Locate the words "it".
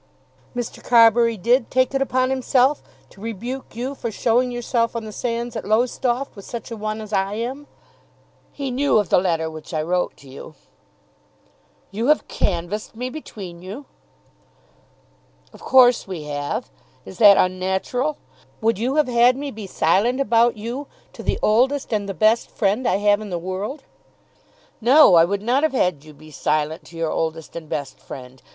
1.93-2.01